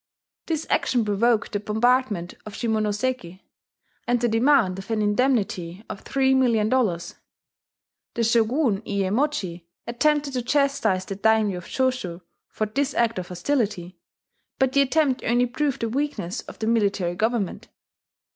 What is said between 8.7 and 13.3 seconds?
Iyemochi attempted to chastise the daimyo of Choshu for this act of